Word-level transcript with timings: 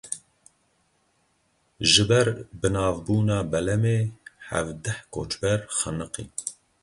Ji 1.91 2.03
ber 2.09 2.27
binavbûna 2.59 3.37
belemê 3.51 3.97
hevdeh 4.47 4.99
koçber 5.13 5.59
xeniqîn. 5.77 6.29